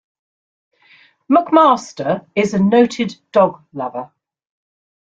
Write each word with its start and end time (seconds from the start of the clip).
McMaster 1.29 2.25
is 2.33 2.55
a 2.55 2.59
noted 2.59 3.15
dog 3.31 3.61
lover. 3.71 4.09